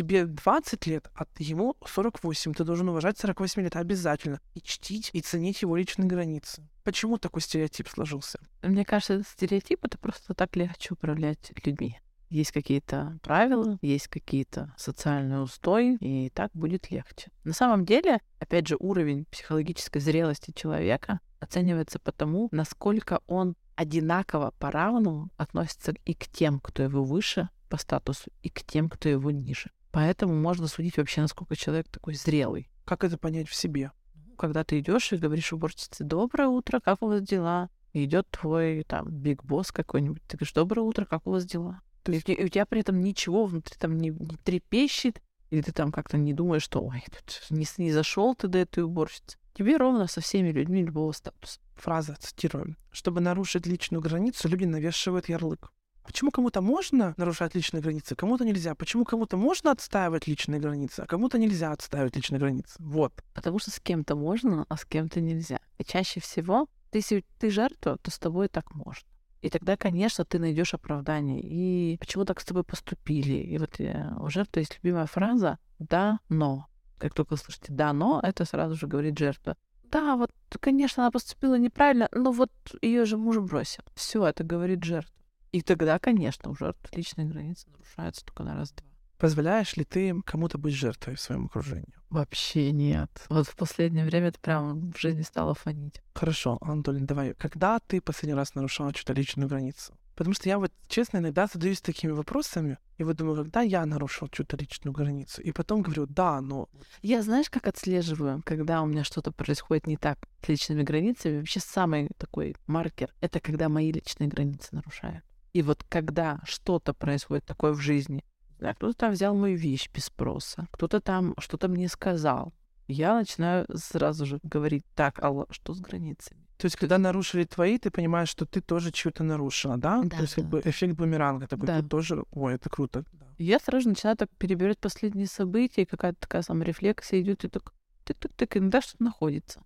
[0.00, 2.54] Тебе 20 лет, а ему 48.
[2.54, 4.40] Ты должен уважать 48 лет обязательно.
[4.54, 6.66] И чтить, и ценить его личные границы.
[6.84, 8.40] Почему такой стереотип сложился?
[8.62, 12.00] Мне кажется, этот стереотип— это просто так легче управлять людьми.
[12.30, 17.30] Есть какие-то правила, есть какие-то социальные устои, и так будет легче.
[17.44, 24.54] На самом деле, опять же, уровень психологической зрелости человека оценивается по тому, насколько он одинаково
[24.58, 29.30] по-равному относится и к тем, кто его выше по статусу, и к тем, кто его
[29.30, 29.70] ниже.
[29.90, 32.70] Поэтому можно судить вообще, насколько человек такой зрелый.
[32.84, 33.92] Как это понять в себе?
[34.38, 38.84] Когда ты идешь и говоришь уборщице «Доброе утро, как у вас дела?» И идет твой
[38.84, 42.28] там биг босс какой-нибудь, ты говоришь «Доброе утро, как у вас дела?» То И есть
[42.28, 45.72] у те- и у тебя при этом ничего внутри там не, не трепещет, или ты
[45.72, 49.36] там как-то не думаешь, что ой, тут не, не зашел ты до этой уборщицы.
[49.54, 51.60] Тебе ровно со всеми людьми любого статуса.
[51.74, 55.72] фраза, цитирую, чтобы нарушить личную границу, люди навешивают ярлык.
[56.10, 58.74] Почему кому-то можно нарушать личные границы, кому-то нельзя?
[58.74, 62.74] Почему кому-то можно отстаивать личные границы, а кому-то нельзя отстаивать личные границы?
[62.80, 63.12] Вот.
[63.32, 65.60] Потому что с кем-то можно, а с кем-то нельзя.
[65.78, 69.06] И чаще всего, если ты жертва, то с тобой так можно.
[69.40, 71.40] И тогда, конечно, ты найдешь оправдание.
[71.44, 73.34] И почему так с тобой поступили?
[73.34, 76.66] И вот э, у жертвы есть любимая фраза «да, но».
[76.98, 79.56] Как только слышите «да, но», это сразу же говорит жертва.
[79.84, 82.50] Да, вот, конечно, она поступила неправильно, но вот
[82.82, 83.84] ее же муж бросил.
[83.94, 85.19] Все, это говорит жертва.
[85.52, 88.86] И тогда, конечно, у жертвы личные границы нарушаются только на раз-два.
[89.18, 91.92] Позволяешь ли ты кому-то быть жертвой в своем окружении?
[92.08, 93.10] Вообще нет.
[93.28, 96.00] Вот в последнее время это прям в жизни стало фонить.
[96.14, 97.34] Хорошо, Анатолий, давай.
[97.34, 99.94] Когда ты последний раз нарушал чью-то личную границу?
[100.16, 104.28] Потому что я вот, честно, иногда задаюсь такими вопросами, и вот думаю, когда я нарушил
[104.28, 106.68] чью-то личную границу, и потом говорю, да, но...
[107.00, 111.38] Я знаешь, как отслеживаю, когда у меня что-то происходит не так с личными границами?
[111.38, 115.24] Вообще самый такой маркер— это когда мои личные границы нарушают.
[115.52, 118.24] И вот когда что-то происходит такое в жизни,
[118.58, 122.52] кто-то там взял мою вещь без спроса, кто-то там что-то мне сказал,
[122.88, 126.40] я начинаю сразу же говорить, так, алло, что с границами?
[126.56, 130.02] То есть, когда нарушили твои, ты понимаешь, что ты тоже чего-то нарушила, да?
[130.02, 130.50] Да, То есть, как да.
[130.50, 131.80] бы эффект бумеранга такой, Да.
[131.80, 132.24] ты тоже...
[132.32, 133.04] Ой, это круто.
[133.38, 137.72] Я сразу начинаю так перебирать последние события, какая-то такая саморефлексия идет, и так
[138.04, 139.62] тык-тык-тык, иногда что-то находится.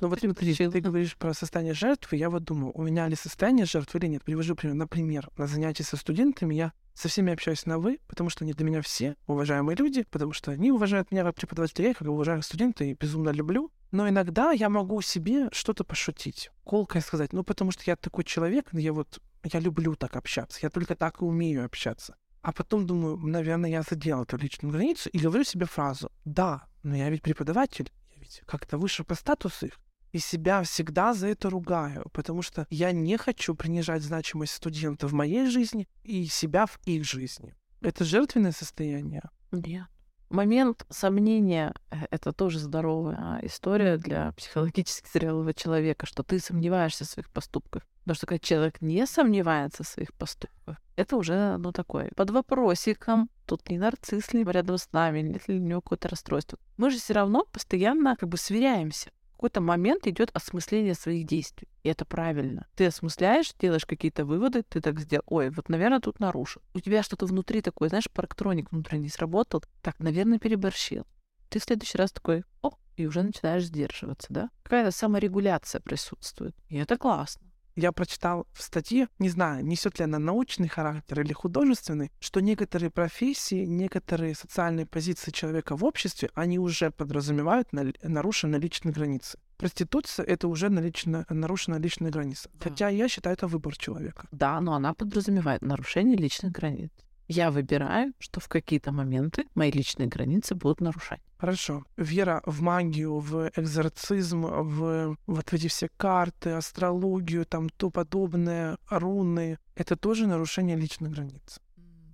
[0.00, 3.66] Ну вот смотри, ты говоришь про состояние жертвы, я вот думаю, у меня ли состояние
[3.66, 4.24] жертвы или нет.
[4.24, 4.74] Привожу пример.
[4.74, 8.66] Например, на занятии со студентами я со всеми общаюсь на «вы», потому что они для
[8.66, 12.84] меня все уважаемые люди, потому что они уважают меня как преподавателя, я как уважаю студента
[12.84, 13.72] и безумно люблю.
[13.90, 17.32] Но иногда я могу себе что-то пошутить, колкое сказать.
[17.32, 21.22] Ну, потому что я такой человек, я вот, я люблю так общаться, я только так
[21.22, 22.16] и умею общаться.
[22.42, 26.96] А потом думаю, наверное, я задел эту личную границу и говорю себе фразу «Да, но
[26.96, 27.90] я ведь преподаватель,
[28.30, 29.78] ведь как-то выше по статусу их».
[30.12, 35.12] И себя всегда за это ругаю, потому что я не хочу принижать значимость студента в
[35.12, 37.54] моей жизни и себя в их жизни.
[37.80, 39.22] Это жертвенное состояние.
[39.52, 39.86] Нет.
[40.30, 47.08] Момент сомнения э,— это тоже здоровая история для психологически зрелого человека, что ты сомневаешься в
[47.08, 47.84] своих поступках.
[48.02, 53.28] Потому что когда человек не сомневается в своих поступках, это уже, ну, такой, под вопросиком.
[53.50, 56.56] Тут не нарцисс ли рядом с нами, нет ли у него какое-то расстройство.
[56.76, 59.10] Мы же все равно постоянно как бы сверяемся.
[59.30, 61.66] В какой-то момент идет осмысление своих действий.
[61.82, 62.68] И это правильно.
[62.76, 65.24] Ты осмысляешь, делаешь какие-то выводы, ты так сделал.
[65.26, 66.62] Ой, вот, наверное, тут нарушил.
[66.74, 69.64] У тебя что-то внутри такое, знаешь, парктроник внутренний сработал.
[69.82, 71.04] Так, наверное, переборщил.
[71.48, 74.50] Ты в следующий раз такой, о, и уже начинаешь сдерживаться, да?
[74.62, 76.54] Какая-то саморегуляция присутствует.
[76.68, 77.49] И это классно.
[77.76, 82.90] Я прочитал в статье, не знаю, несет ли она научный характер или художественный, что некоторые
[82.90, 89.38] профессии, некоторые социальные позиции человека в обществе, они уже подразумевают на- нарушенные личные границы.
[89.56, 92.48] Проституция— это уже налично, нарушена личная граница.
[92.54, 92.70] Да.
[92.70, 94.26] Хотя я считаю, это выбор человека.
[94.32, 96.90] Да, но она подразумевает нарушение личных границ.
[97.32, 101.20] Я выбираю, что в какие-то моменты мои личные границы будут нарушать.
[101.38, 101.84] Хорошо.
[101.96, 109.58] Вера в магию, в экзорцизм, в вот эти все карты, астрологию, там то подобное, руны—
[109.76, 111.60] это тоже нарушение личных границ.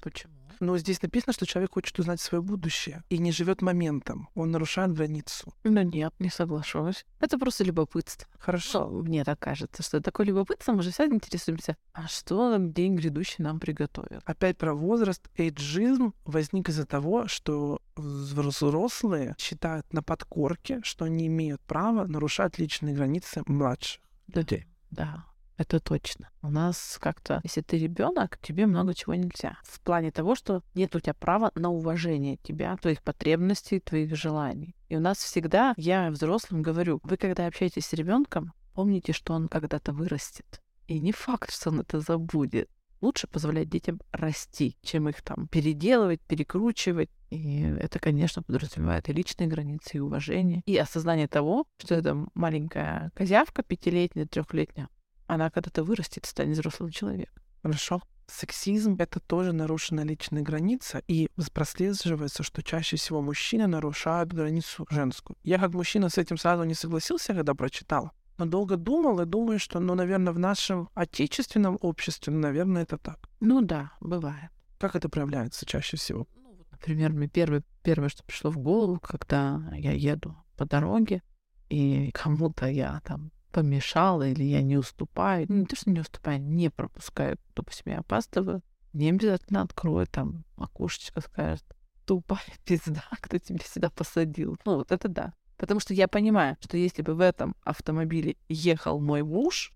[0.02, 0.35] Почему?
[0.60, 4.28] Но здесь написано, что человек хочет узнать свое будущее и не живет моментом.
[4.34, 5.52] Он нарушает границу.
[5.64, 7.04] Ну нет, не соглашусь.
[7.20, 8.28] Это просто любопытство.
[8.38, 8.88] Хорошо.
[8.88, 13.42] Ну, мне так кажется, что такое любопытство, мы же всегда интересуемся, а что день грядущий
[13.42, 14.22] нам приготовит?
[14.24, 15.28] Опять про возраст.
[15.36, 22.94] Эйджизм возник из-за того, что взрослые считают на подкорке, что они имеют право нарушать личные
[22.94, 24.66] границы младших людей.
[24.90, 25.24] Да,
[25.56, 26.30] это точно.
[26.42, 29.58] У нас как-то, если ты ребенок, тебе много чего нельзя.
[29.64, 34.76] В плане того, что нет у тебя права на уважение тебя, твоих потребностей, твоих желаний.
[34.88, 39.48] И у нас всегда, я взрослым говорю, вы когда общаетесь с ребенком, помните, что он
[39.48, 40.60] когда-то вырастет.
[40.86, 42.70] И не факт, что он это забудет.
[43.00, 47.10] Лучше позволять детям расти, чем их там переделывать, перекручивать.
[47.30, 53.10] И это, конечно, подразумевает и личные границы, и уважение, и осознание того, что это маленькая
[53.14, 54.88] козявка, пятилетняя, трехлетняя,
[55.26, 57.42] она когда-то вырастет, станет взрослым человеком.
[57.62, 58.02] Хорошо.
[58.28, 65.36] Сексизм— это тоже нарушенная личная граница, и прослеживается, что чаще всего мужчины нарушают границу женскую.
[65.44, 69.60] Я как мужчина с этим сразу не согласился, когда прочитал, но долго думал и думаю,
[69.60, 73.18] что, ну, наверное, в нашем отечественном обществе, ну, наверное, это так.
[73.40, 74.50] Ну да, бывает.
[74.78, 76.26] Как это проявляется чаще всего?
[76.72, 81.22] Например, мне первое, первое, что пришло в голову, когда я еду по дороге,
[81.68, 85.46] и кому-то я там помешала, или я не уступаю.
[85.48, 87.38] Ну, Не то, что не уступаю, не пропускаю.
[87.54, 88.62] Допустим, я опаздываю.
[88.92, 91.64] Не обязательно открою там окошечко, скажет,
[92.04, 94.58] тупая пизда, кто тебя сюда посадил.
[94.66, 95.32] Ну, вот это да.
[95.56, 99.72] Потому что я понимаю, что если бы в этом автомобиле ехал мой муж,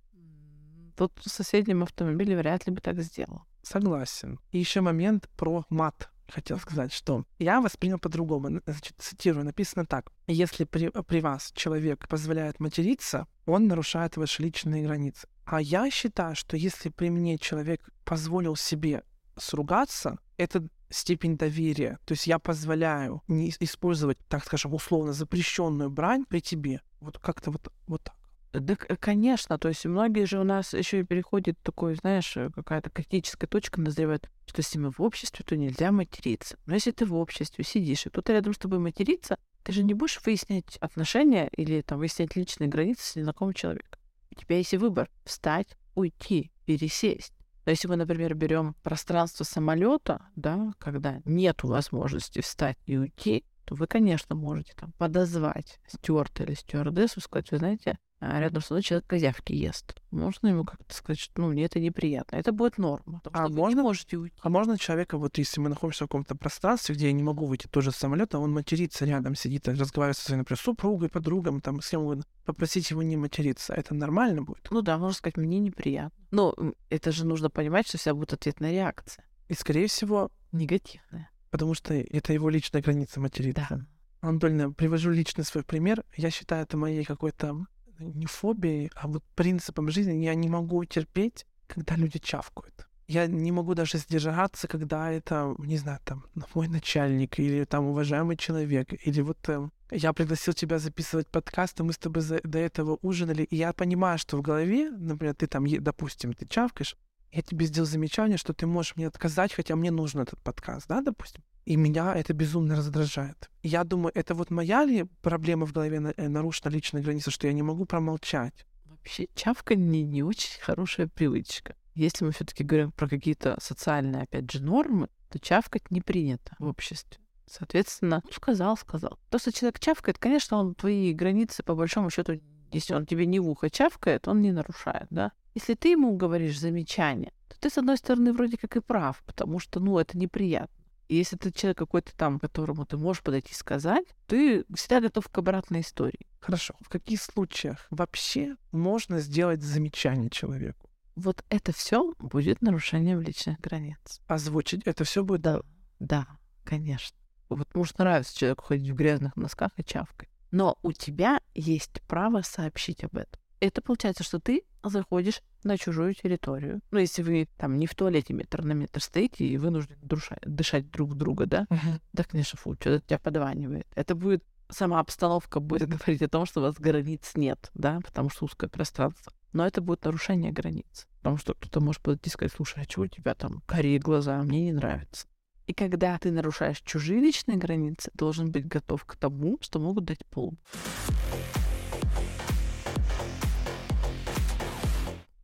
[0.94, 3.46] то в соседнем автомобиле вряд ли бы так сделал.
[3.62, 4.40] Согласен.
[4.52, 6.10] И еще момент про мат.
[6.30, 8.60] Хотел сказать, что я воспринял по-другому.
[8.64, 10.12] Значит, цитирую, написано так.
[10.26, 15.28] Если при, при вас человек позволяет материться, он нарушает ваши личные границы.
[15.44, 19.02] А я считаю, что если при мне человек позволил себе
[19.36, 21.98] сругаться, это степень доверия.
[22.04, 26.82] То есть я позволяю не ис- использовать, так скажем, условно запрещенную брань при тебе.
[27.00, 28.10] Вот как-то вот, вот.
[28.52, 32.90] Да, конечно, то есть многие же у нас еще и переходит такой, знаешь, э, какая-то
[32.90, 36.58] критическая точка назревает, что если мы в обществе, то нельзя материться.
[36.66, 39.94] Но если ты в обществе сидишь, и кто-то рядом с тобой матерится, ты же не
[39.94, 44.00] будешь выяснять отношения или там выяснять личные границы с незнакомым человеком.
[44.32, 47.34] У тебя есть выбор— встать, уйти, пересесть.
[47.66, 53.76] Но если мы, например, берем пространство самолета, да, когда нет возможности встать и уйти, то
[53.76, 58.82] вы, конечно, можете там подозвать стюарта или стюардессу, сказать, вы знаете, а рядом со мной
[58.82, 59.96] человек козявки ест.
[60.10, 62.36] Можно ему как-то сказать, что ну, мне это неприятно.
[62.36, 63.22] Это будет норма.
[63.32, 64.36] А можно, можете уйти.
[64.42, 67.66] а можно человека, вот если мы находимся в каком-то пространстве, где я не могу выйти
[67.66, 71.88] тоже с самолета, он матерится рядом, сидит, разговаривает со своей, например, супругой, подругом, там, с
[71.88, 73.72] кем угодно, попросить его не материться.
[73.72, 74.68] Это нормально будет?
[74.70, 76.12] Ну да, можно сказать, мне неприятно.
[76.30, 76.54] Но
[76.90, 79.24] это же нужно понимать, что вся будет ответная реакция.
[79.48, 80.30] И, скорее всего...
[80.52, 81.30] Негативная.
[81.50, 83.66] Потому что это его личная граница материться.
[83.70, 83.86] Да.
[84.20, 86.04] Анатольевна, привожу личный свой пример.
[86.16, 87.66] Я считаю это моей какой-то
[88.00, 90.24] не фобией, а вот принципом жизни.
[90.24, 92.86] Я не могу терпеть, когда люди чавкают.
[93.08, 98.36] Я не могу даже сдержаться, когда это, не знаю, там, мой начальник или там уважаемый
[98.36, 102.58] человек, или вот э, я пригласил тебя записывать подкаст, и мы с тобой за, до
[102.58, 106.96] этого ужинали, и я понимаю, что в голове, например, ты там, допустим, ты чавкаешь,
[107.32, 111.00] я тебе сделал замечание, что ты можешь мне отказать, хотя мне нужен этот подкаст, да,
[111.00, 111.42] допустим.
[111.70, 113.48] И меня это безумно раздражает.
[113.62, 117.52] Я думаю, это вот моя ли проблема в голове э, нарушена личная граница, что я
[117.52, 118.66] не могу промолчать?
[118.86, 121.76] Вообще, чавка не, не очень хорошая привычка.
[121.94, 126.66] Если мы все-таки говорим про какие-то социальные, опять же, нормы, то чавкать не принято в
[126.66, 127.20] обществе.
[127.46, 129.20] Соответственно, ну, сказал, сказал.
[129.28, 132.40] То, что человек чавкает, конечно, он твои границы, по большому счету,
[132.72, 135.30] если он тебе не в ухо чавкает, он не нарушает, да?
[135.54, 139.60] Если ты ему говоришь замечание, то ты, с одной стороны, вроде как и прав, потому
[139.60, 140.79] что, ну, это неприятно.
[141.10, 145.28] И если ты человек какой-то там, которому ты можешь подойти и сказать, ты всегда готов
[145.28, 146.28] к обратной истории.
[146.38, 146.76] Хорошо.
[146.78, 150.88] В каких случаях вообще можно сделать замечание человеку?
[151.16, 154.20] Вот это все будет нарушением личных границ.
[154.28, 155.40] Озвучить это все будет?
[155.40, 155.62] Да,
[155.98, 156.28] да,
[156.62, 157.18] конечно.
[157.48, 160.28] Вот может нравится человеку ходить в грязных носках и чавкать.
[160.52, 163.42] Но у тебя есть право сообщить об этом.
[163.60, 166.80] Это получается, что ты заходишь на чужую территорию.
[166.90, 170.90] Ну, если вы там не в туалете метр на метр стоите и вынуждены душать, дышать
[170.90, 171.66] друг друга, да?
[171.70, 172.00] Uh-huh.
[172.14, 173.86] Да, конечно, фу, что-то тебя подванивает.
[173.94, 178.30] Это будет сама обстановка будет говорить о том, что у вас границ нет, да, потому
[178.30, 179.32] что узкое пространство.
[179.52, 181.06] Но это будет нарушение границ.
[181.18, 184.40] Потому что кто-то может подойти и сказать, слушай, а чего у тебя там карие глаза,
[184.42, 185.26] мне не нравится.
[185.66, 190.24] И когда ты нарушаешь чужие личные границы, должен быть готов к тому, что могут дать
[190.26, 190.54] пол.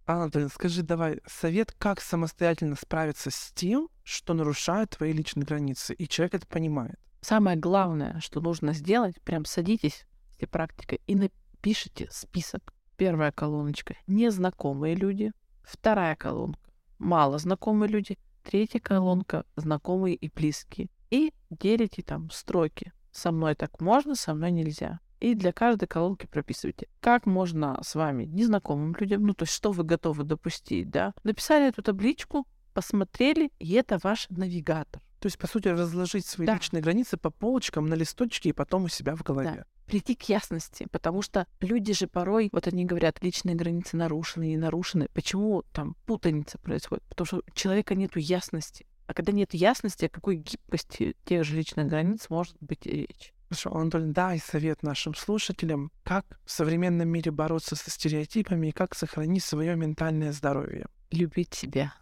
[0.07, 6.07] Анатолий, скажи давай совет, как самостоятельно справиться с тем, что нарушает твои личные границы, и
[6.07, 6.97] человек это понимает.
[7.21, 12.73] Самое главное, что нужно сделать, прям садитесь, если практика, и напишите список.
[12.97, 15.33] Первая колоночка— незнакомые люди.
[15.64, 18.16] Вторая колонка— мало знакомые люди.
[18.45, 20.88] Третья колонка— знакомые и близкие.
[21.11, 22.92] И делите там строки.
[23.11, 25.01] Со мной так можно, со мной нельзя.
[25.27, 29.73] И для каждой колонки прописывайте, как можно с вами, незнакомым людям, ну, то есть что
[29.73, 31.15] вы готовы допустить, да.
[31.25, 35.03] Написали эту табличку, посмотрели, и это ваш навигатор.
[35.19, 36.55] То есть, по сути, разложить свои да.
[36.55, 39.65] личные границы по полочкам на листочке и потом у себя в голове.
[39.67, 39.67] Да.
[39.87, 44.57] Прийти к ясности, потому что люди же порой, вот они говорят, личные границы нарушены и
[44.57, 45.09] нарушены.
[45.12, 47.03] Почему там путаница происходит?
[47.09, 48.87] Потому что у человека нет ясности.
[49.09, 53.33] А когда нет ясности, о какой гибкости тех же личных границ может быть речь?
[53.49, 58.97] Хорошо, Антон, дай совет нашим слушателям, как в современном мире бороться со стереотипами и как
[58.97, 60.87] сохранить свое ментальное здоровье.
[61.13, 61.95] Любить себя.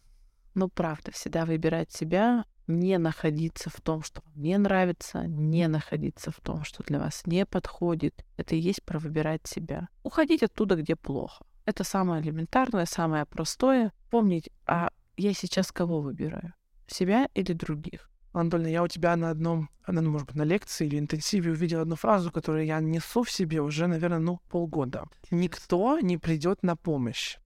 [0.55, 6.31] Ну, правда, всегда выбирать себя, не находиться в том, что вам не нравится, не находиться
[6.31, 8.25] в том, что для вас не подходит.
[8.39, 9.89] Это и есть про выбирать себя.
[10.03, 11.45] Уходить оттуда, где плохо.
[11.67, 13.93] Это самое элементарное, самое простое.
[14.11, 16.55] Помнить, а я сейчас кого выбираю?
[16.87, 18.11] Себя или других?
[18.35, 21.95] Антольна, я у тебя на одном, ну, может быть, на лекции или интенсиве увидел одну
[21.95, 25.05] фразу, которую я несу в себе уже, наверное, ну, полгода.
[25.31, 27.39] Никто не придет на помощь.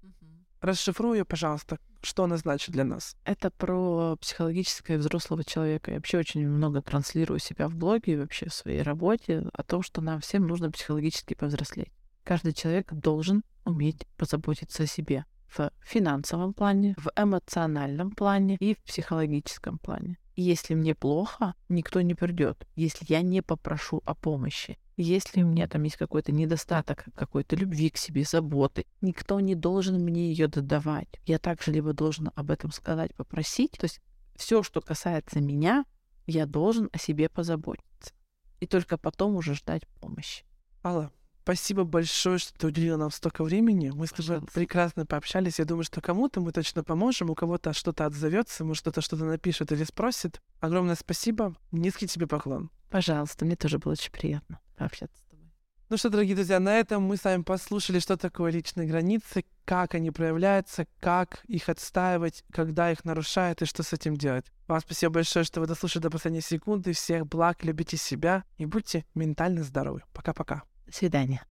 [0.63, 3.17] Расшифруй ее, пожалуйста, что она значит для нас.
[3.25, 5.91] Это про психологическое взрослого человека.
[5.91, 9.83] Я вообще очень много транслирую себя в блоге и вообще в своей работе о том,
[9.83, 11.93] что нам всем нужно психологически повзрослеть.
[12.25, 18.79] Каждый человек должен уметь позаботиться о себе в финансовом плане, в эмоциональном плане и в
[18.79, 20.19] психологическом плане.
[20.37, 24.79] Если мне плохо, никто не придет, если я не попрошу о помощи.
[24.97, 30.03] Если у меня там есть какой-то недостаток какой-то любви к себе, заботы, никто не должен
[30.03, 31.09] мне ее додавать.
[31.25, 33.73] Я также либо должен об этом сказать, попросить.
[33.73, 34.01] То есть
[34.37, 35.85] все, что касается меня,
[36.27, 38.13] я должен о себе позаботиться.
[38.61, 40.45] И только потом уже ждать помощи.
[40.85, 41.13] Алла,
[41.49, 43.91] Спасибо большое, что ты уделила нам столько времени.
[43.95, 45.59] Мы с тобой прекрасно пообщались.
[45.59, 49.73] Я думаю, что кому-то мы точно поможем, у кого-то что-то отзовется, может, кто-то что-то напишет
[49.73, 50.43] или спросит.
[50.61, 51.55] Огромное спасибо.
[51.73, 52.69] Низкий тебе поклон.
[52.91, 55.51] Пожалуйста, мне тоже было очень приятно пообщаться с тобой.
[55.89, 59.95] Ну что, дорогие друзья, на этом мы с вами послушали, что такое личные границы, как
[59.95, 64.45] они проявляются, как их отстаивать, когда их нарушают и что с этим делать.
[64.67, 66.93] Вам спасибо большое, что вы дослушали до последней секунды.
[66.93, 70.03] Всех благ, любите себя и будьте ментально здоровы.
[70.13, 70.65] Пока-пока.
[70.91, 71.45] Свидания.